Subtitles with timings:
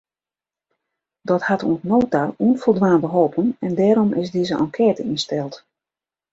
[1.27, 5.53] Dat hat oant no ta ûnfoldwaande holpen en dêrom is dizze enkête ynsteld.